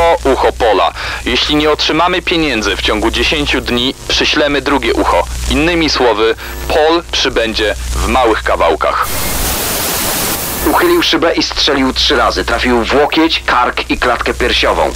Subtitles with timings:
[0.00, 0.92] to ucho Pola.
[1.24, 5.26] Jeśli nie otrzymamy pieniędzy w ciągu 10 dni, przyślemy drugie ucho.
[5.50, 6.34] Innymi słowy,
[6.68, 9.08] Pol przybędzie w małych kawałkach.
[10.70, 12.44] Uchylił szybę i strzelił trzy razy.
[12.44, 14.92] Trafił w łokieć, kark i klatkę piersiową.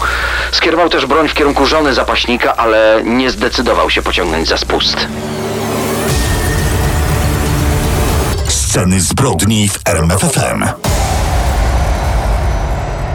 [0.52, 4.96] Skierował też broń w kierunku żony zapaśnika, ale nie zdecydował się pociągnąć za spust.
[8.48, 10.93] Sceny zbrodni w RMFFM.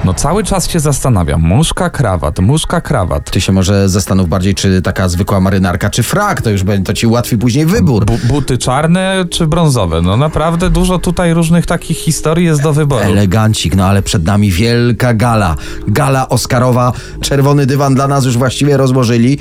[0.09, 1.41] No cały czas się zastanawiam.
[1.41, 3.31] Muszka, krawat, muszka, krawat.
[3.31, 6.93] Ty się może zastanów bardziej, czy taka zwykła marynarka, czy frak, to już będzie, to
[6.93, 8.05] ci ułatwi później wybór.
[8.05, 10.01] Bu buty czarne czy brązowe?
[10.01, 13.05] No naprawdę dużo tutaj różnych takich historii jest do wyboru.
[13.05, 15.55] Elegancik, no ale przed nami wielka gala.
[15.87, 16.93] Gala Oscarowa.
[17.21, 19.39] Czerwony dywan dla nas już właściwie rozłożyli.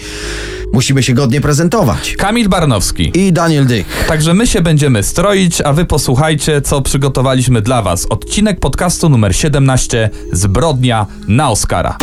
[0.73, 2.15] Musimy się godnie prezentować.
[2.17, 3.11] Kamil Barnowski.
[3.15, 4.05] I Daniel Dych.
[4.09, 8.07] Także my się będziemy stroić, a wy posłuchajcie, co przygotowaliśmy dla was.
[8.11, 11.97] Odcinek podcastu numer 17 Zbrodnia na Oscara.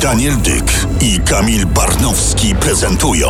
[0.00, 3.28] Daniel Dyk i Kamil Barnowski prezentują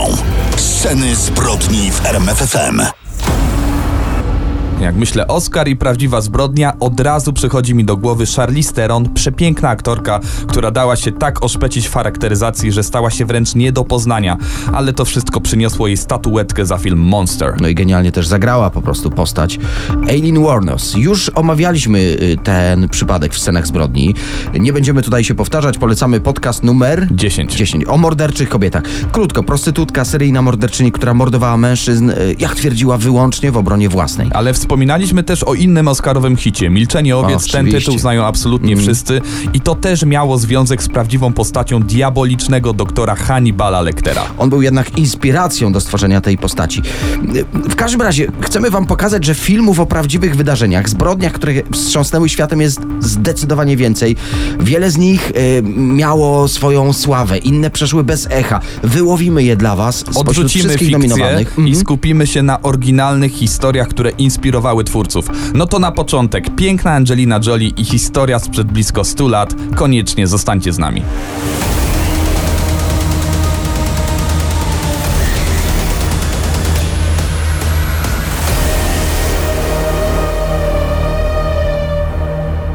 [0.57, 3.02] Sceny zbrodni w RMFFM.
[4.83, 9.69] Jak myślę Oscar i prawdziwa zbrodnia, od razu przychodzi mi do głowy Charlize Theron, przepiękna
[9.69, 14.37] aktorka, która dała się tak oszpecić w charakteryzacji, że stała się wręcz nie do poznania.
[14.73, 17.55] Ale to wszystko przyniosło jej statuetkę za film Monster.
[17.61, 19.59] No i genialnie też zagrała po prostu postać
[20.09, 20.95] Aileen Warnos.
[20.97, 24.15] Już omawialiśmy y, ten przypadek w scenach zbrodni.
[24.61, 27.55] Nie będziemy tutaj się powtarzać, polecamy podcast numer 10.
[27.55, 28.83] 10 o morderczych kobietach.
[29.13, 34.31] Krótko, prostytutka, seryjna morderczyni, która mordowała mężczyzn, y, jak twierdziła, wyłącznie w obronie własnej.
[34.35, 36.71] Ale wspominaliśmy też o innym Oscarowym hicie.
[36.71, 37.79] Milczenie owiec, ten Oczywiście.
[37.79, 39.21] tytuł znają absolutnie wszyscy.
[39.53, 44.23] I to też miało związek z prawdziwą postacią diabolicznego doktora Hannibala Lectera.
[44.39, 46.83] On był jednak inspiracją do stworzenia tej postaci.
[47.53, 52.61] W każdym razie chcemy wam pokazać, że filmów o prawdziwych wydarzeniach, zbrodniach, które wstrząsnęły światem
[52.61, 54.17] jest zdecydowanie więcej.
[54.61, 58.61] Wiele z nich y, miało swoją sławę, inne przeszły bez echa.
[58.83, 61.49] Wyłowimy je dla was spośród Odrzucimy wszystkich nominowanych.
[61.59, 61.77] i Mhm.
[61.77, 65.31] skupimy się na oryginalnych historiach, które inspirowały twórców.
[65.55, 69.55] No to na początek piękna Angelina Jolie i historia sprzed blisko 100 lat.
[69.75, 71.03] Koniecznie zostańcie z nami.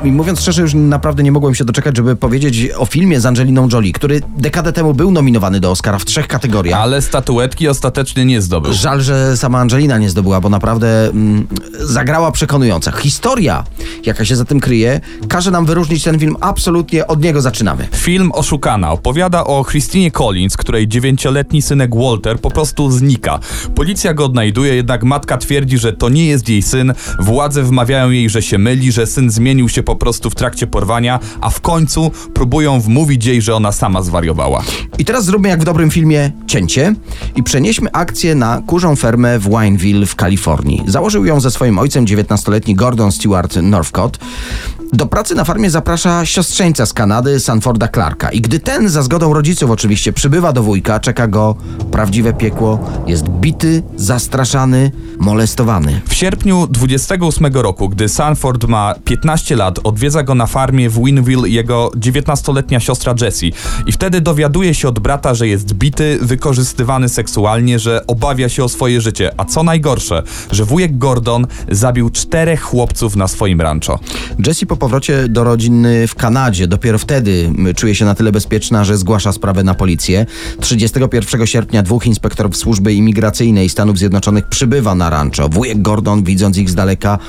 [0.08, 3.68] I mówiąc szczerze, już naprawdę nie mogłem się doczekać, żeby powiedzieć o filmie z Angeliną
[3.74, 6.80] Jolie, który dekadę temu był nominowany do Oscara w trzech kategoriach.
[6.80, 8.74] Ale statuetki ostatecznie nie zdobył.
[8.74, 11.48] Żal, że sama Angelina nie zdobyła, bo naprawdę mm,
[11.80, 12.92] zagrała przekonująco.
[12.92, 13.64] Historia,
[14.06, 17.08] jaka się za tym kryje, każe nam wyróżnić ten film absolutnie.
[17.08, 17.88] Od niego zaczynamy.
[17.96, 23.40] Film Oszukana opowiada o Christinie Collins, której dziewięcioletni synek Walter po prostu znika.
[23.76, 26.94] Policja go odnajduje, jednak matka twierdzi, że to nie jest jej syn.
[27.20, 31.20] Władze wmawiają jej, że się myli, że syn zmienił się po prostu w trakcie porwania,
[31.42, 34.64] a w końcu próbują wmówić jej, że ona sama zwariowała.
[34.98, 36.96] I teraz zróbmy jak w dobrym filmie cięcie
[37.36, 40.84] i przenieśmy akcję na kurzą fermę w Wineville w Kalifornii.
[40.88, 44.20] Założył ją ze swoim ojcem 19-letni Gordon Stewart Northcott.
[44.94, 48.30] Do pracy na farmie zaprasza siostrzeńca z Kanady, Sanforda Clarka.
[48.30, 51.56] I gdy ten, za zgodą rodziców oczywiście, przybywa do wujka, czeka go
[51.92, 52.80] prawdziwe piekło.
[53.08, 56.02] Jest bity, zastraszany, molestowany.
[56.08, 61.50] W sierpniu 28 roku, gdy Sanford ma 15 lat, odwiedza go na farmie w Winville
[61.50, 63.54] jego 19-letnia siostra Jessie.
[63.86, 68.70] I wtedy dowiaduje się od brata, że jest bity, wykorzystywany seksualnie, że obawia się o
[68.70, 69.32] swoje życie.
[69.38, 74.00] A co najgorsze, że wujek Gordon zabił czterech chłopców na swoim rancho.
[74.48, 78.98] Jessie po powrocie do rodziny w Kanadzie dopiero wtedy czuje się na tyle bezpieczna, że
[78.98, 80.26] zgłasza sprawę na policję.
[80.60, 85.50] 31 sierpnia dwóch inspektorów służby imigracyjnej Stanów Zjednoczonych przybywa na rancho.
[85.50, 87.20] Wujek Gordon, widząc ich z daleka,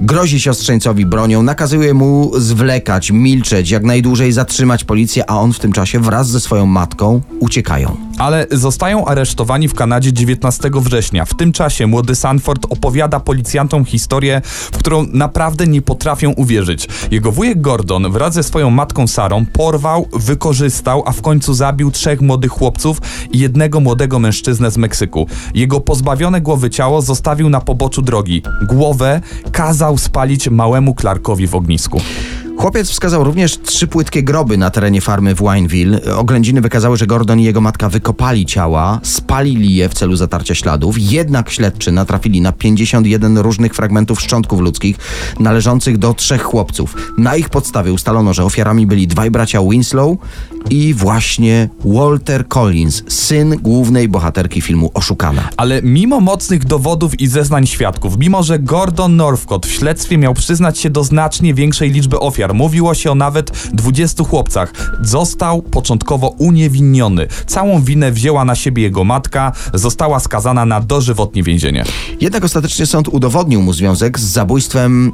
[0.00, 5.72] grozi siostrzeńcowi bronią, nakazuje mu zwlekać, milczeć, jak najdłużej zatrzymać policję, a on w tym
[5.72, 8.11] czasie wraz ze swoją matką uciekają.
[8.22, 11.24] Ale zostają aresztowani w Kanadzie 19 września.
[11.24, 16.88] W tym czasie młody Sanford opowiada policjantom historię, w którą naprawdę nie potrafią uwierzyć.
[17.10, 22.20] Jego wujek Gordon wraz ze swoją matką Sarą porwał, wykorzystał, a w końcu zabił trzech
[22.20, 22.98] młodych chłopców
[23.32, 25.26] i jednego młodego mężczyznę z Meksyku.
[25.54, 28.42] Jego pozbawione głowy ciało zostawił na poboczu drogi.
[28.68, 29.20] Głowę
[29.52, 32.00] kazał spalić małemu Clarkowi w ognisku.
[32.62, 36.00] Chłopiec wskazał również trzy płytkie groby na terenie farmy w Wineville.
[36.16, 40.96] Oględziny wykazały, że Gordon i jego matka wykopali ciała, spalili je w celu zatarcia śladów.
[40.98, 44.96] Jednak śledczy natrafili na 51 różnych fragmentów szczątków ludzkich
[45.40, 46.96] należących do trzech chłopców.
[47.18, 50.16] Na ich podstawie ustalono, że ofiarami byli dwaj bracia Winslow
[50.70, 55.48] i właśnie Walter Collins, syn głównej bohaterki filmu Oszukana.
[55.56, 60.78] Ale mimo mocnych dowodów i zeznań świadków, mimo że Gordon Northcott w śledztwie miał przyznać
[60.78, 62.62] się do znacznie większej liczby ofiar, ofiar.
[62.62, 64.72] Mówiło się o nawet 20 chłopcach.
[65.02, 67.26] Został początkowo uniewinniony.
[67.46, 71.84] Całą winę wzięła na siebie jego matka, została skazana na dożywotnie więzienie.
[72.20, 75.12] Jednak ostatecznie sąd udowodnił mu związek z zabójstwem.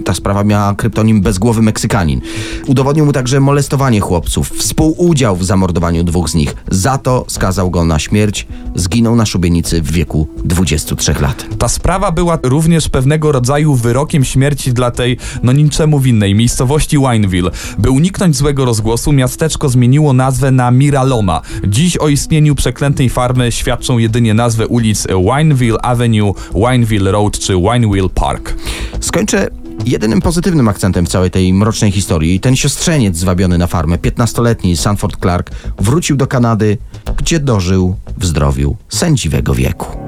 [0.00, 2.20] y, Ta sprawa miała kryptonim bezgłowy Meksykanin.
[2.66, 6.56] Udowodnił mu także molestowanie chłopców, współudział w zamordowaniu dwóch z nich.
[6.70, 8.46] Za to skazał go na śmierć.
[8.74, 11.46] Zginął na szubienicy w wieku 23 lat.
[11.58, 16.34] Ta sprawa była również pewnego rodzaju wyrokiem śmierci dla tej, no niczemu winnej,
[16.70, 17.50] miejscowości Wineville.
[17.78, 21.40] By uniknąć złego rozgłosu, miasteczko zmieniło nazwę na Miraloma.
[21.68, 28.08] Dziś o istnieniu przeklętej farmy świadczą jedynie nazwy ulic Wineville Avenue, Wineville Road czy Wineville
[28.08, 28.54] Park.
[29.00, 29.48] Skończę
[29.86, 32.40] jedynym pozytywnym akcentem w całej tej mrocznej historii.
[32.40, 36.78] Ten siostrzeniec zwabiony na farmę, 15-letni Sanford Clark, wrócił do Kanady,
[37.16, 39.99] gdzie dożył w zdrowiu sędziwego wieku.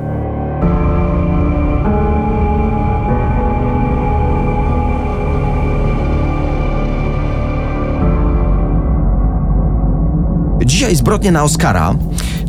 [10.83, 11.95] Dzisiaj zbrodnie na Oscara.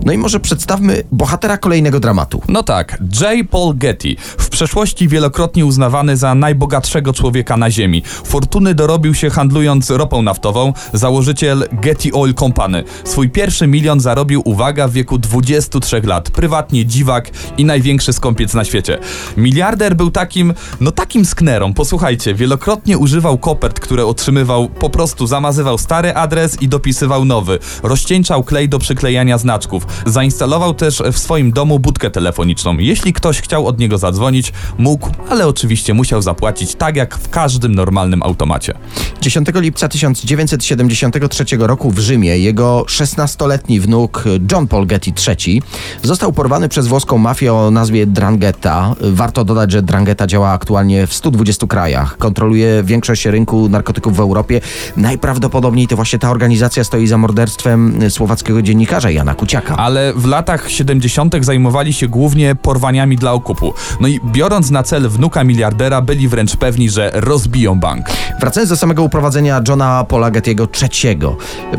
[0.05, 2.41] No i może przedstawmy bohatera kolejnego dramatu.
[2.47, 3.49] No tak, J.
[3.49, 8.03] Paul Getty, w przeszłości wielokrotnie uznawany za najbogatszego człowieka na Ziemi.
[8.25, 12.83] Fortuny dorobił się handlując ropą naftową, założyciel Getty Oil Company.
[13.03, 16.29] Swój pierwszy milion zarobił, uwaga, w wieku 23 lat.
[16.31, 18.99] Prywatnie dziwak i największy skąpiec na świecie.
[19.37, 21.73] Miliarder był takim, no takim sknerą.
[21.73, 27.59] Posłuchajcie, wielokrotnie używał kopert, które otrzymywał, po prostu zamazywał stary adres i dopisywał nowy.
[27.83, 29.87] Rozcieńczał klej do przyklejania znaczków.
[30.05, 32.77] Zainstalował też w swoim domu budkę telefoniczną.
[32.77, 37.75] Jeśli ktoś chciał od niego zadzwonić, mógł, ale oczywiście musiał zapłacić tak jak w każdym
[37.75, 38.73] normalnym automacie.
[39.21, 45.61] 10 lipca 1973 roku w Rzymie jego 16-letni wnuk John Paul Getty III
[46.03, 48.95] został porwany przez włoską mafię o nazwie Drangheta.
[49.01, 52.17] Warto dodać, że Drangheta działa aktualnie w 120 krajach.
[52.17, 54.61] Kontroluje większość rynku narkotyków w Europie.
[54.97, 59.72] Najprawdopodobniej to właśnie ta organizacja stoi za morderstwem słowackiego dziennikarza Jana Kuciaka.
[59.77, 61.35] Ale w latach 70.
[61.41, 63.73] zajmowali się głównie porwaniami dla okupu.
[64.01, 68.05] No i biorąc na cel wnuka miliardera, byli wręcz pewni, że rozbiją bank.
[68.39, 71.19] Wracając do samego uprowadzenia Johna Paula Getty'ego III.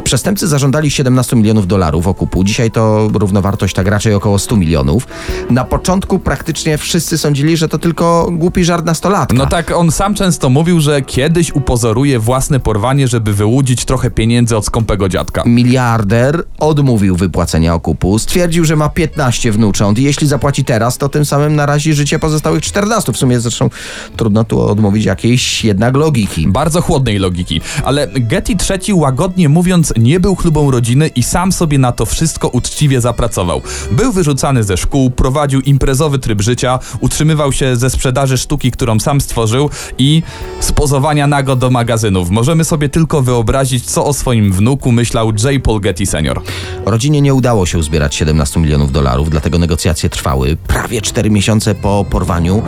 [0.05, 2.45] Przestępcy zażądali 17 milionów dolarów okupu.
[2.45, 5.07] Dzisiaj to równowartość tak raczej około 100 milionów.
[5.51, 9.37] Na początku praktycznie wszyscy sądzili, że to tylko głupi żart nastolatka.
[9.37, 14.57] No tak, on sam często mówił, że kiedyś upozoruje własne porwanie, żeby wyłudzić trochę pieniędzy
[14.57, 15.43] od skąpego dziadka.
[15.47, 17.84] Miliarder odmówił wypłacenia okupu.
[18.19, 22.63] Stwierdził, że ma 15 wnucząt i jeśli zapłaci teraz, to tym samym narazi życie pozostałych
[22.63, 23.13] 14.
[23.13, 23.71] W sumie zresztą
[24.17, 26.49] trudno tu odmówić jakiejś jednak logiki.
[26.49, 27.61] Bardzo chłodnej logiki.
[27.85, 32.49] Ale Getty III, łagodnie mówiąc, nie był chlubą rodziny i sam sobie na to wszystko
[32.49, 33.63] uczciwie zapracował.
[33.91, 39.21] Był wyrzucany ze szkół, prowadził imprezowy tryb życia, utrzymywał się ze sprzedaży sztuki, którą sam
[39.21, 40.23] stworzył i
[40.61, 42.31] z pozowania nago do magazynów.
[42.31, 45.63] Możemy sobie tylko wyobrazić, co o swoim wnuku myślał J.
[45.63, 46.43] Paul Getty senior.
[46.87, 52.05] Rodzinie nie udało się uzbierać 17 milionów dolarów, dlatego negocjacje trwały prawie 4 miesiące po
[52.11, 52.63] porwaniu.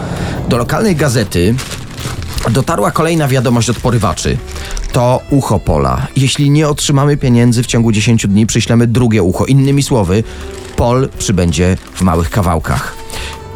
[0.48, 1.54] Do lokalnej gazety
[2.50, 4.38] dotarła kolejna wiadomość od porywaczy.
[4.92, 6.06] To ucho Pola.
[6.16, 9.46] Jeśli nie otrzymamy pieniędzy w ciągu 10 dni, przyślemy drugie ucho.
[9.46, 10.24] Innymi słowy,
[10.76, 12.96] Pol przybędzie w małych kawałkach.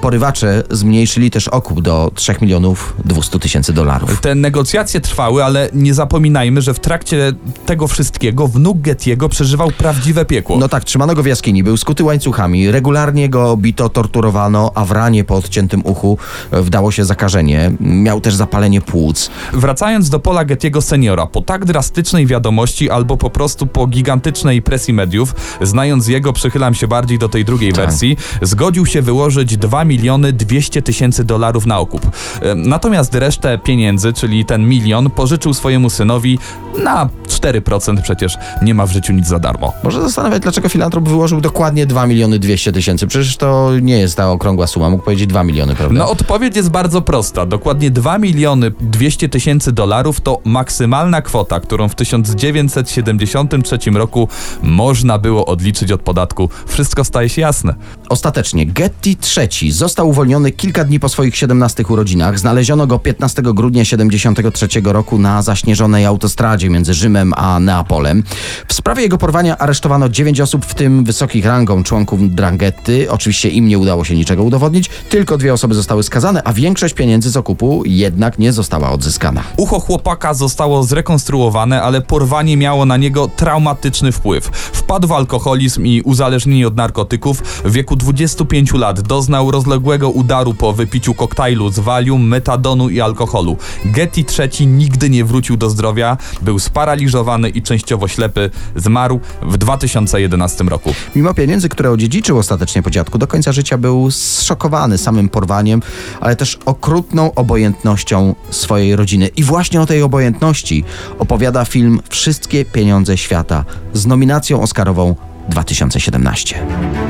[0.01, 4.21] Porywacze zmniejszyli też okup do 3 milionów 200 tysięcy dolarów.
[4.21, 7.33] Te negocjacje trwały, ale nie zapominajmy, że w trakcie
[7.67, 10.59] tego wszystkiego wnuk Getty'ego przeżywał prawdziwe piekło.
[10.59, 14.91] No tak, trzymano go w jaskini, był skuty łańcuchami, regularnie go bito, torturowano, a w
[14.91, 16.19] ranie po odciętym uchu
[16.51, 17.73] e, wdało się zakażenie.
[17.81, 19.31] Miał też zapalenie płuc.
[19.53, 24.95] Wracając do Pola Gettiego seniora, po tak drastycznej wiadomości albo po prostu po gigantycznej presji
[24.95, 27.87] mediów, znając jego, przychylam się bardziej do tej drugiej Tak.
[27.87, 32.11] wersji, zgodził się wyłożyć 2 miliony 200 tysięcy dolarów na okup.
[32.57, 36.39] Natomiast resztę pieniędzy, czyli ten milion, pożyczył swojemu synowi
[36.85, 39.73] na 4%, przecież nie ma w życiu nic za darmo.
[39.85, 43.07] Może zastanawiać, dlaczego filantrop wyłożył dokładnie 2 miliony 200 tysięcy.
[43.07, 45.99] Przecież to nie jest ta okrągła suma, mógł powiedzieć 2 miliony, prawda?
[45.99, 47.47] No odpowiedź jest bardzo prosta.
[47.47, 54.29] Dokładnie 2 miliony 200 tysięcy dolarów to maksymalna kwota, którą w 1973 roku
[54.63, 56.49] można było odliczyć od podatku.
[56.67, 57.75] Wszystko staje się jasne.
[58.09, 62.39] Ostatecznie Getty III został uwolniony kilka dni po swoich 17 urodzinach.
[62.39, 68.23] Znaleziono go 15 grudnia 73 roku na zaśnieżonej autostradzie między Rzymem a Neapolem.
[68.69, 73.11] W sprawie jego porwania aresztowano 9 osób, w tym wysokich rangą członków Dranghetty.
[73.11, 74.91] Oczywiście im nie udało się niczego udowodnić.
[75.09, 79.43] Tylko dwie osoby zostały skazane, a większość pieniędzy z okupu jednak nie została odzyskana.
[79.57, 84.45] Ucho chłopaka zostało zrekonstruowane, ale porwanie miało na niego traumatyczny wpływ.
[84.73, 87.43] Wpadł w alkoholizm i uzależnienie od narkotyków.
[87.65, 93.01] W wieku 25 lat doznał rozlokowania równoległego udaru po wypiciu koktajlu z walium, metadonu i
[93.01, 93.57] alkoholu.
[93.85, 98.51] Getty III nigdy nie wrócił do zdrowia, był sparaliżowany i częściowo ślepy.
[98.77, 100.95] Zmarł w 2011 roku.
[101.17, 105.83] Mimo pieniędzy, które odziedziczył ostatecznie po dziadku, do końca życia był zszokowany samym porwaniem,
[106.21, 109.27] ale też okrutną obojętnością swojej rodziny.
[109.37, 110.85] I właśnie o tej obojętności
[111.19, 115.17] opowiada film Wszystkie pieniądze świata z nominacją Oscarową
[115.49, 117.10] 2017.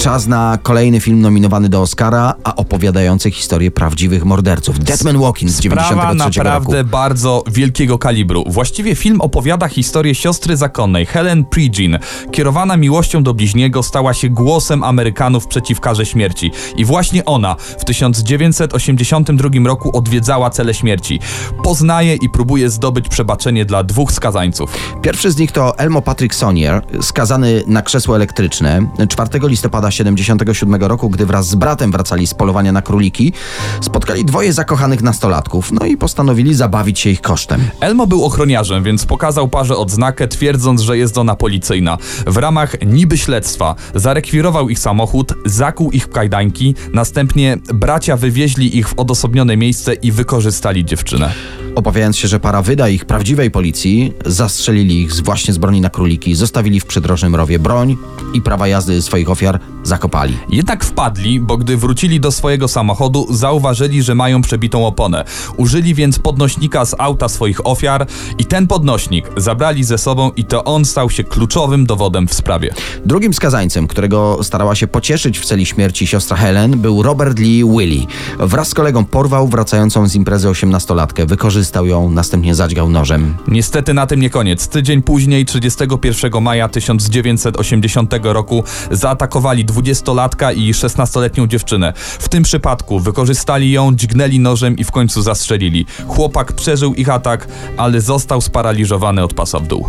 [0.00, 4.78] Czas na kolejny film nominowany do Oscara, a opowiadający historię prawdziwych morderców.
[4.78, 6.90] Deadman Walking z Sprawa 93 naprawdę roku.
[6.90, 8.44] bardzo wielkiego kalibru.
[8.46, 11.98] Właściwie film opowiada historię siostry zakonnej Helen Pridgean.
[12.32, 16.50] Kierowana miłością do bliźniego stała się głosem Amerykanów przeciw karze śmierci.
[16.76, 21.20] I właśnie ona w 1982 roku odwiedzała cele śmierci.
[21.64, 24.76] Poznaje i próbuje zdobyć przebaczenie dla dwóch skazańców.
[25.02, 28.86] Pierwszy z nich to Elmo Patrick Sonier, skazany na krzesło elektryczne.
[29.08, 33.32] 4 listopada 77 roku, gdy wraz z bratem wracali z polowania na króliki,
[33.80, 37.60] spotkali dwoje zakochanych nastolatków, no i postanowili zabawić się ich kosztem.
[37.80, 41.98] Elmo był ochroniarzem, więc pokazał parze odznakę, twierdząc, że jest ona policyjna.
[42.26, 48.88] W ramach niby śledztwa zarekwirował ich samochód, zakuł ich w kajdańki, następnie bracia wywieźli ich
[48.88, 51.32] w odosobnione miejsce i wykorzystali dziewczynę.
[51.74, 56.34] Obawiając się, że para wyda ich prawdziwej policji, zastrzelili ich właśnie z broni na króliki,
[56.34, 57.96] zostawili w przydrożnym rowie broń
[58.34, 60.38] i prawa jazdy swoich ofiar zakopali.
[60.48, 65.24] Jednak wpadli, bo gdy wrócili do swojego samochodu, zauważyli, że mają przebitą oponę.
[65.56, 68.06] Użyli więc podnośnika z auta swoich ofiar
[68.38, 72.74] i ten podnośnik zabrali ze sobą i to on stał się kluczowym dowodem w sprawie.
[73.04, 78.06] Drugim skazańcem, którego starała się pocieszyć w celi śmierci siostra Helen, był Robert Lee Willie.
[78.38, 83.34] Wraz z kolegą porwał wracającą z imprezy osiemnastolatkę, wykorzystał ją, następnie zadźgał nożem.
[83.48, 84.68] Niestety na tym nie koniec.
[84.68, 91.92] Tydzień później, 31 maja 1980 roku, zaatakowali 20-latka i 16-letnią dziewczynę.
[91.96, 95.86] W tym przypadku wykorzystali ją, dźgnęli nożem i w końcu zastrzelili.
[96.06, 99.88] Chłopak przeżył ich atak, ale został sparaliżowany od pasa w dół.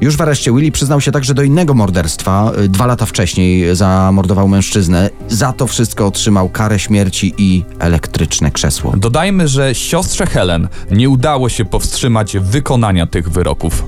[0.00, 2.52] Już w areszcie Willie przyznał się także do innego morderstwa.
[2.58, 5.10] Y, Dwa lata wcześniej zamordował mężczyznę.
[5.28, 8.94] Za to wszystko otrzymał karę śmierci i elektryczne krzesło.
[8.96, 13.84] Dodajmy, że siostrze Helen nie udało się powstrzymać wykonania tych wyroków.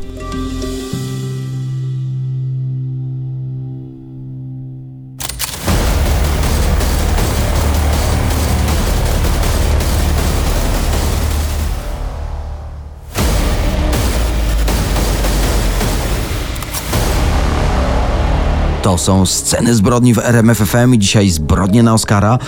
[18.85, 22.38] To są sceny zbrodni w RMFFM i dzisiaj zbrodnie na Oscara.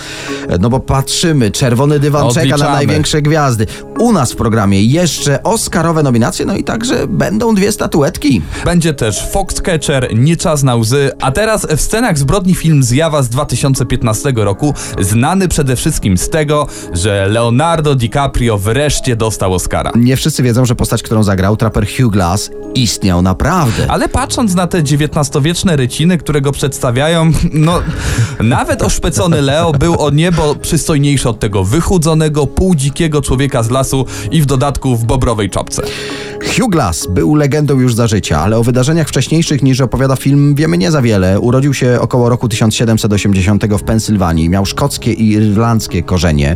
[0.59, 2.75] No bo patrzymy, czerwony dywan czeka na Odliczamy.
[2.75, 3.67] największe gwiazdy.
[3.99, 8.41] U nas w programie jeszcze Oscarowe nominacje, no i także będą dwie statuetki.
[8.65, 13.29] Będzie też Foxcatcher, Nie czas na łzy, a teraz w scenach zbrodni film Zjawa z
[13.29, 19.91] 2015 roku, znany przede wszystkim z tego, że Leonardo DiCaprio wreszcie dostał Oscara.
[19.95, 23.85] Nie wszyscy wiedzą, że postać, którą zagrał traper Hugh Glass, istniał naprawdę.
[23.89, 27.81] Ale patrząc na te XIX-wieczne ryciny, które go przedstawiają, no
[28.39, 34.41] nawet oszpecony Leo był o niebo przystojniejszy od tego wychudzonego, półdzikiego człowieka z lasu i
[34.41, 35.83] w dodatku w bobrowej czapce.
[36.55, 40.77] Hugh Glass był legendą już za życia, ale o wydarzeniach wcześniejszych niż opowiada film wiemy
[40.77, 41.39] nie za wiele.
[41.39, 44.49] Urodził się około roku 1780 w Pensylwanii.
[44.49, 46.55] Miał szkockie i irlandzkie korzenie.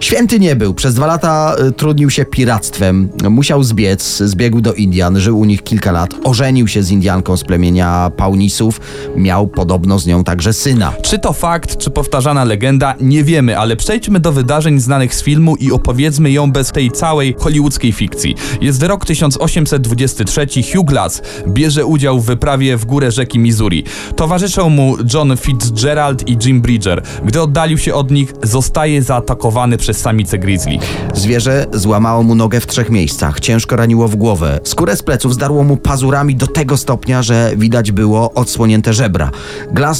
[0.00, 0.74] Święty nie był.
[0.74, 3.08] Przez dwa lata y, trudnił się piractwem.
[3.30, 4.16] Musiał zbiec.
[4.16, 5.20] Zbiegł do Indian.
[5.20, 6.14] Żył u nich kilka lat.
[6.24, 8.80] Ożenił się z Indianką z plemienia Paunisów.
[9.16, 10.92] Miał podobno z nią także syna.
[11.02, 15.56] Czy to fakt, czy powtarzana legenda, nie wiemy, ale przejdźmy do wydarzeń znanych z filmu
[15.56, 18.34] i opowiedzmy ją bez tej całej hollywoodzkiej fikcji.
[18.60, 23.84] Jest rok 1823, Hugh Glass bierze udział w wyprawie w górę rzeki Missouri.
[24.16, 27.02] Towarzyszą mu John Fitzgerald i Jim Bridger.
[27.24, 30.78] Gdy oddalił się od nich, zostaje zaatakowany przez samicę grizzly.
[31.14, 34.60] Zwierzę złamało mu nogę w trzech miejscach, ciężko raniło w głowę.
[34.64, 39.30] Skórę z pleców zdarło mu pazurami do tego stopnia, że widać było odsłonięte żebra.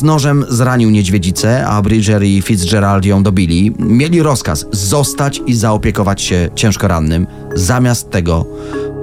[0.02, 3.75] Nożem zranił niedźwiedzicę, a Bridger i Fitzgerald ją dobili.
[3.78, 7.26] Mieli rozkaz zostać i zaopiekować się ciężko rannym.
[7.54, 8.47] Zamiast tego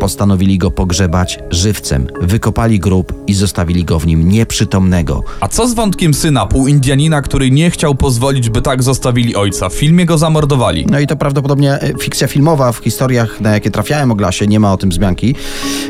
[0.08, 2.08] postanowili go pogrzebać żywcem.
[2.22, 5.24] Wykopali grób i zostawili go w nim nieprzytomnego.
[5.40, 9.70] A co z wątkiem syna, pół-Indianina, który nie chciał pozwolić, by tak zostawili ojca?
[9.70, 10.86] W filmie go zamordowali.
[10.90, 14.60] No i to prawdopodobnie e, fikcja filmowa w historiach, na jakie trafiałem o Glasie, nie
[14.60, 15.36] ma o tym wzmianki.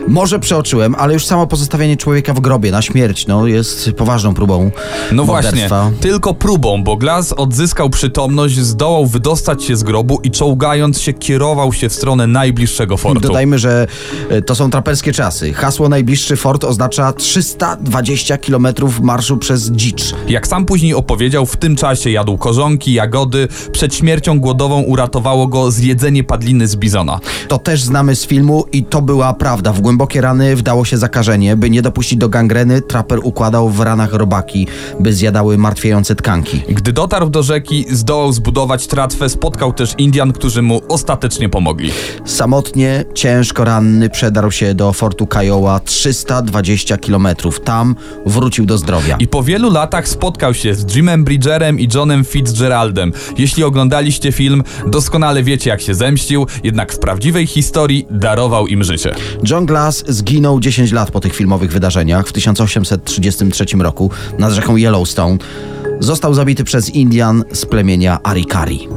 [0.07, 4.71] Może przeoczyłem, ale już samo pozostawienie człowieka w grobie na śmierć, no jest poważną próbą
[5.12, 5.69] No właśnie,
[6.00, 11.74] tylko próbą, bo Glass odzyskał przytomność, zdołał wydostać się z grobu i czołgając się kierował
[11.74, 13.19] się w stronę najbliższego fortu.
[13.19, 13.88] Dodajmy, że
[14.45, 15.53] to są traperskie czasy.
[15.53, 18.67] Hasło najbliższy fort oznacza 320 km
[19.01, 20.13] marszu przez dzicz.
[20.27, 23.47] Jak sam później opowiedział, w tym czasie jadł korzonki, jagody.
[23.71, 27.19] Przed śmiercią głodową uratowało go zjedzenie padliny z bizona.
[27.47, 29.73] To też znamy z filmu i to była prawda.
[29.73, 31.55] W głębokie rany wdało się zakażenie.
[31.55, 34.67] By nie dopuścić do gangreny, traper układał w ranach robaki,
[34.99, 36.61] by zjadały martwiejące tkanki.
[36.69, 41.91] Gdy dotarł do rzeki, zdołał zbudować tratwę, spotkał też Indian, którzy mu ostatecznie pomogli.
[42.25, 47.27] Samotnie, ciężko ranny przedarł się do fortu Kiowa 320 km.
[47.63, 49.17] Tam wrócił do zdrowia.
[49.20, 53.13] I po wielu latach spotkał się z Jimem Bridgerem i Johnem Fitzgeraldem.
[53.38, 59.15] Jeśli oglądaliście film, doskonale wiecie jak się zemścił, jednak w prawdziwej historii darował im życie.
[59.50, 65.38] John Glass zginął 10 lat po tych filmowych wydarzeniach w 1833 roku nad rzeką Yellowstone.
[66.00, 68.88] Został zabity przez Indian z plemienia Arikari.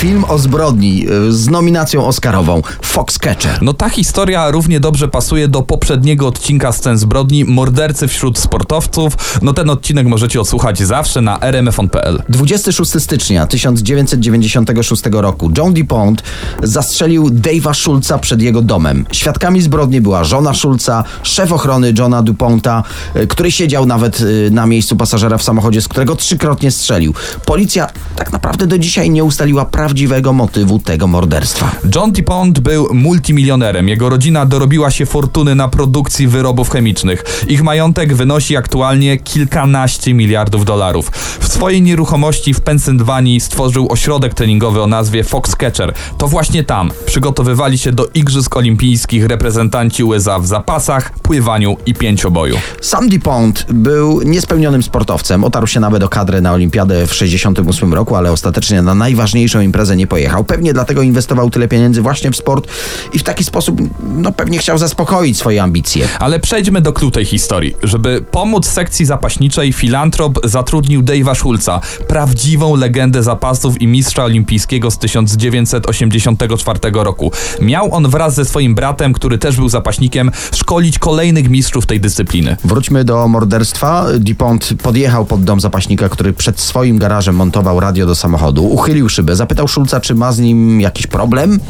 [0.00, 3.62] Film o zbrodni y, z nominacją Oscarową Foxcatcher.
[3.62, 9.40] No ta historia równie dobrze pasuje do poprzedniego odcinka Scen Zbrodni Mordercy wśród sportowców.
[9.42, 12.22] No ten odcinek możecie odsłuchać zawsze na rmfon.pl.
[12.28, 16.22] 26 stycznia 1996 roku John DuPont
[16.62, 19.06] zastrzelił Dave'a Schulza przed jego domem.
[19.12, 22.82] Świadkami zbrodni była żona Schulza, szef ochrony Johna DuPonta,
[23.16, 27.14] y, który siedział nawet y, na miejscu pasażera w samochodzie, z którego trzykrotnie strzelił.
[27.46, 31.70] Policja tak naprawdę do dzisiaj nie ustaliła prawdziwego motywu tego morderstwa.
[31.94, 33.88] John DuPont był multimilionerem.
[33.88, 37.24] Jego rodzina dorobiła się fortuny na produkcji wyrobów chemicznych.
[37.48, 41.10] Ich majątek wynosi aktualnie kilkanaście miliardów dolarów.
[41.40, 45.94] W swojej nieruchomości w Pensylwanii stworzył ośrodek treningowy o nazwie Foxcatcher.
[46.18, 52.56] To właśnie tam przygotowywali się do Igrzysk Olimpijskich reprezentanci USA w zapasach, pływaniu i pięcioboju.
[52.80, 55.44] Sam DuPont był niespełnionym sportowcem.
[55.44, 59.79] Otarł się nawet o kadrę na olimpiadę w 68 roku, ale ostatecznie na najważniejszą imprezę
[59.96, 60.44] nie pojechał.
[60.44, 62.68] Pewnie dlatego inwestował tyle pieniędzy właśnie w sport
[63.12, 66.08] i w taki sposób no, pewnie chciał zaspokoić swoje ambicje.
[66.18, 67.76] Ale przejdźmy do klucz tej historii.
[67.82, 74.98] Żeby pomóc sekcji zapaśniczej, filantrop zatrudnił Dave'a Schulza, prawdziwą legendę zapasów i mistrza olimpijskiego z
[74.98, 77.32] 1984 roku.
[77.60, 82.56] Miał on wraz ze swoim bratem, który też był zapaśnikiem, szkolić kolejnych mistrzów tej dyscypliny.
[82.64, 84.06] Wróćmy do morderstwa.
[84.18, 89.36] DuPont podjechał pod dom zapaśnika, który przed swoim garażem montował radio do samochodu, uchylił szybę,
[89.36, 91.60] zapytał Schulza, czy ma z nim jakiś problem,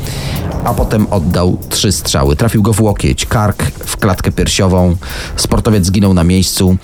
[0.65, 2.37] a potem oddał trzy strzały.
[2.37, 4.97] Trafił go w łokieć, kark, w klatkę piersiową.
[5.37, 6.77] Sportowiec zginął na miejscu.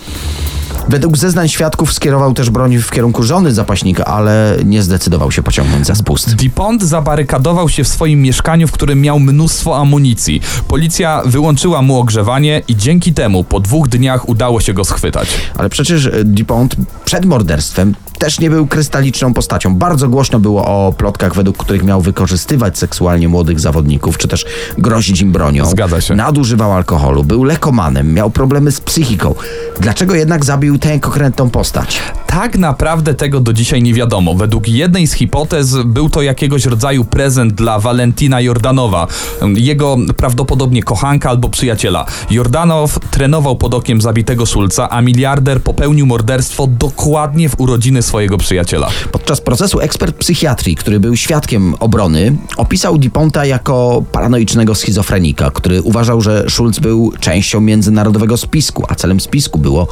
[0.88, 5.87] Według zeznań świadków skierował też broń w kierunku żony zapaśnika, ale nie zdecydował się pociągnąć
[5.87, 6.35] za spust.
[6.35, 10.40] DuPont zabarykadował się w swoim mieszkaniu, w którym miał mnóstwo amunicji.
[10.68, 15.29] Policja wyłączyła mu ogrzewanie i dzięki temu po dwóch dniach udało się go schwytać.
[15.59, 19.74] Ale przecież e, DuPont przed morderstwem też nie był krystaliczną postacią.
[19.74, 24.44] Bardzo głośno było o plotkach, według których miał wykorzystywać seksualnie młodych zawodników, czy też
[24.79, 25.66] grozić im bronią.
[25.66, 26.14] Zgadza się.
[26.14, 29.35] Nadużywał alkoholu, był lekomanem, miał problemy z psychiką.
[29.81, 32.02] Dlaczego jednak zabił tę konkretną postać?
[32.26, 34.35] Tak naprawdę tego do dzisiaj nie wiadomo.
[34.35, 39.07] Według jednej z hipotez był to jakiegoś rodzaju prezent dla Valentina Jordanowa,
[39.55, 42.07] jego prawdopodobnie kochanka albo przyjaciela.
[42.31, 48.88] Jordanow trenował pod okiem zabitego Szulca, a miliarder popełnił morderstwo dokładnie w urodziny swojego przyjaciela.
[49.12, 56.21] Podczas procesu ekspert psychiatrii, który był świadkiem obrony, opisał DuPonta jako paranoicznego schizofrenika, który uważał,
[56.21, 59.87] że Schulz był częścią międzynarodowego spisku, a celem spisku było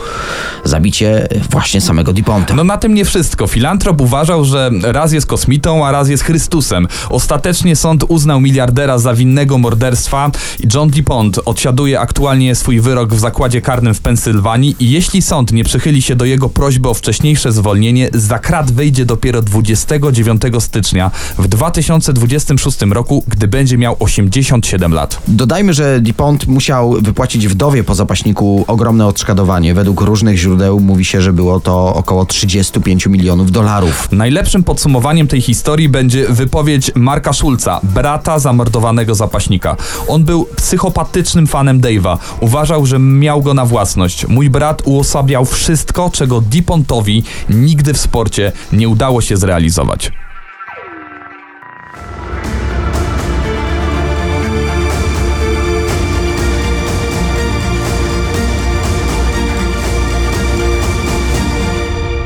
[0.65, 2.55] zabicie właśnie samego DuPonta.
[2.55, 3.47] No na tym nie wszystko.
[3.47, 6.89] Filantrop uważał, że raz jest kosmitą, a raz jest Chrystusem.
[7.11, 13.19] Ostatecznie sąd uznał miliardera za winnego morderstwa i John DuPont odsiaduje aktualnie swój wyrok w
[13.19, 17.53] zakładzie karnym w Pensylwanii i jeśli sąd nie przychyli się do jego prośby o wcześniejsze
[17.53, 25.23] zwolnienie, Za krat wyjdzie dopiero 29 stycznia w 2026 roku, gdy będzie miał 87 lat.
[25.29, 29.75] Dodajmy, że DuPont musiał wypłacić wdowie po zapaśniku ogromne odszkodowanie.
[29.75, 34.09] Według różnych źródeł mówi się, że było to około 35 milionów dolarów.
[34.13, 39.77] Najlepszym podsumowaniem tej historii będzie wypowiedź Marka Schulza, brata zamordowanego zapaśnika.
[40.09, 42.19] On był psychopatycznym fanem Dave'a.
[42.41, 44.29] Uważał, że miał go na własność.
[44.29, 50.13] Mój brat uosabiał wszystko, czego DuPontowi nigdy w sporcie nie udało się zrealizować.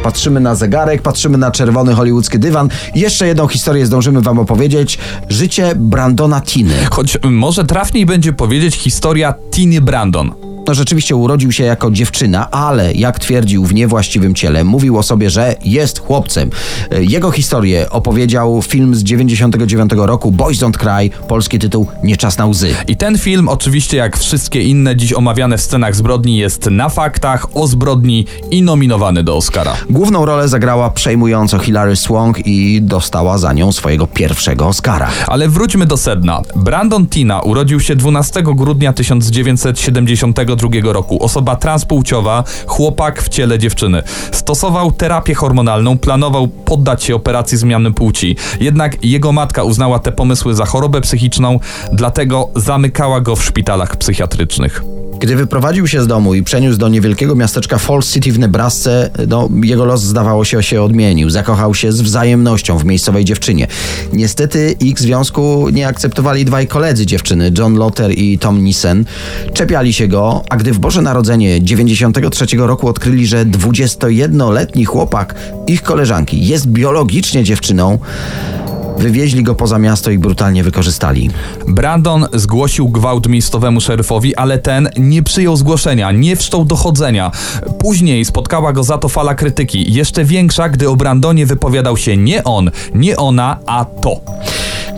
[0.03, 2.69] Patrzymy na zegarek, patrzymy na czerwony hollywoodzki dywan.
[2.95, 4.99] Jeszcze jedną historię zdążymy wam opowiedzieć.
[5.29, 6.75] Życie Brandona Tiny.
[6.91, 10.48] Choć może trafniej będzie powiedzieć historia Tiny Brandon.
[10.69, 15.31] No rzeczywiście urodził się jako dziewczyna, ale jak twierdził w niewłaściwym ciele, mówił o sobie,
[15.31, 16.51] że jest chłopcem.
[17.01, 22.47] Jego historię opowiedział film z 99 roku Boys Don't Cry, polski tytuł Nie czas na
[22.47, 22.75] łzy.
[22.89, 27.57] I ten film, oczywiście jak wszystkie inne dziś omawiane w scenach zbrodni, jest na faktach,
[27.57, 29.77] o zbrodni i nominowany do Oscara.
[29.91, 35.09] Główną rolę zagrała przejmująco Hilary Swank i dostała za nią swojego pierwszego Oscara.
[35.27, 36.43] Ale wróćmy do sedna.
[36.57, 41.25] Brandon Tina urodził się 12 grudnia 1972 roku.
[41.25, 44.03] Osoba transpłciowa, chłopak w ciele dziewczyny.
[44.33, 48.37] Stosował terapię hormonalną, planował poddać się operacji zmiany płci.
[48.61, 51.61] Jednak jego matka uznała te pomysły za chorobę psychiczną,
[51.93, 54.83] dlatego zamykała go w szpitalach psychiatrycznych.
[55.21, 59.49] Gdy wyprowadził się z domu i przeniósł do niewielkiego miasteczka Falls City w Nebrasce, no,
[59.63, 61.31] jego los zdawało się się odmienił.
[61.31, 63.67] Zakochał się z wzajemnością w miejscowej dziewczynie.
[64.13, 69.05] Niestety ich związku nie akceptowali dwaj koledzy dziewczyny, John Lotter i Tom Nissen.
[69.53, 75.35] Czepiali się go, a gdy w Boże Narodzenie 93 roku odkryli, że 21-letni chłopak
[75.67, 77.99] ich koleżanki jest biologicznie dziewczyną,
[78.99, 81.31] Wywieźli go poza miasto i brutalnie wykorzystali.
[81.69, 87.31] Brandon zgłosił gwałt miejscowemu szeryfowi, ale ten nie przyjął zgłoszenia, nie wszczął dochodzenia.
[87.79, 92.45] Później spotkała go za to fala krytyki, jeszcze większa, gdy o Brandonie wypowiadał się nie
[92.45, 94.21] on, nie ona, a to.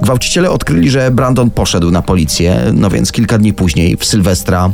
[0.03, 4.71] Gwałciciele odkryli, że Brandon poszedł na policję, no więc kilka dni później, w Sylwestra,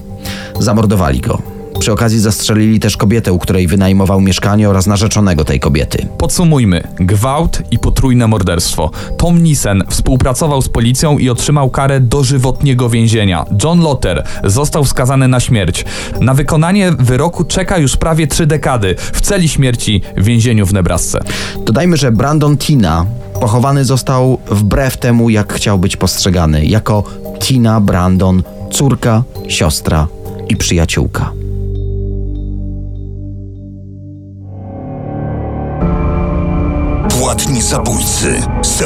[0.61, 1.56] zamordowali go.
[1.79, 6.09] Przy okazji zastrzelili też kobietę, u której wynajmował mieszkanie oraz narzeczonego tej kobiety.
[6.19, 6.89] Podsumujmy.
[7.01, 8.91] Gwałt i potrójne morderstwo.
[9.19, 13.45] Tom Nissen współpracował z policją i otrzymał karę dożywotniego więzienia.
[13.65, 15.85] John Lotter został skazany na śmierć.
[16.21, 21.21] Na wykonanie wyroku czeka już prawie trzy dekady w celi śmierci w więzieniu w Nebrasce.
[21.67, 23.07] Dodajmy, że Brandon Tina
[23.41, 27.05] pochowany został wbrew temu, jak chciał być postrzegany, jako
[27.39, 30.09] Tina Brandon, córka, siostra
[30.49, 31.46] i przyjaciółka.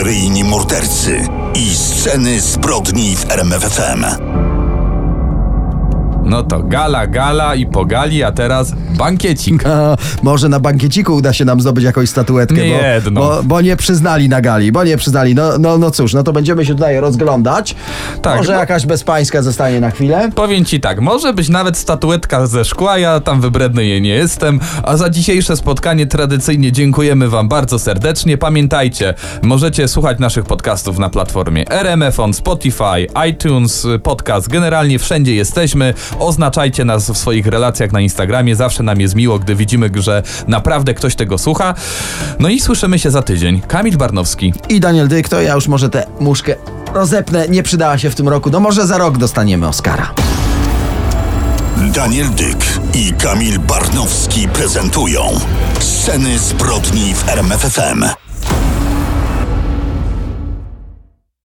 [0.00, 4.49] Seryjni mordercy i sceny zbrodni w RMFFM.
[6.31, 9.66] No to gala, gala i pogali, a teraz bankiecik.
[9.66, 13.21] A, może na bankieciku uda się nam zdobyć jakąś statuetkę, Nie bo, jedno.
[13.21, 15.35] bo, bo nie przyznali na gali, bo nie przyznali.
[15.35, 17.75] No, no, no cóż, no to będziemy się tutaj rozglądać.
[18.23, 20.31] Tak, może bo- jakaś bezpańska zostanie na chwilę.
[20.35, 24.61] Powiem ci tak, może być nawet statuetka ze szkła, ja tam wybredny jej nie jestem,
[24.83, 28.38] a za dzisiejsze spotkanie tradycyjnie dziękujemy wam bardzo serdecznie.
[28.38, 35.95] Pamiętajcie, możecie słuchać naszych podcastów na platformie RMF on Spotify, iTunes, podcast, generalnie wszędzie jesteśmy.
[36.20, 40.94] Oznaczajcie nas w swoich relacjach na Instagramie, zawsze nam jest miło, gdy widzimy, że naprawdę
[40.94, 41.74] ktoś tego słucha.
[42.38, 43.61] No i słyszymy się za tydzień.
[43.61, 44.54] Kamil Barnowski.
[44.68, 46.54] I Daniel Dyk, to ja już może tę muszkę
[46.94, 48.50] rozepnę, nie przydała się w tym roku.
[48.50, 50.14] No może za rok dostaniemy Oscara.
[51.94, 55.22] Daniel Dyk i Kamil Barnowski prezentują
[55.78, 58.04] Sceny zbrodni w RMFFM.